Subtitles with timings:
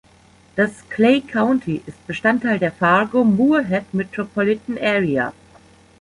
[0.55, 5.31] Das Clay County ist Bestandteil der "Fargo–Moorhead Metropolitan Area".